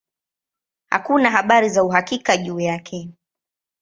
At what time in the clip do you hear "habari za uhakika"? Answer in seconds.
1.31-2.37